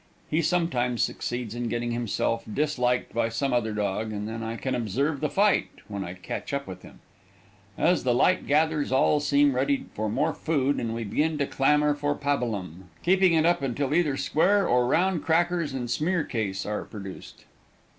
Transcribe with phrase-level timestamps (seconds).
[0.31, 4.73] He sometimes succeeds in getting himself disliked by some other dog and then I can
[4.73, 7.01] observe the fight when I catch up with him.
[7.77, 11.45] As the twilight gathers all seem ready again for more food and we begin to
[11.45, 16.83] clamor for pabulum, keeping it up until either square or round crackers and smearcase are
[16.83, 17.45] produced.